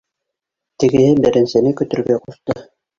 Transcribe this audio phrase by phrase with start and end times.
[0.85, 2.63] Тегеһе беренсене көтөргә ҡушты